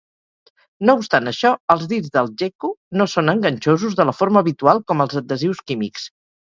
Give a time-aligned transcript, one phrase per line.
[0.89, 5.07] No obstant això, els dits del geco no són enganxosos de la forma habitual com
[5.09, 6.15] els adhesius químics.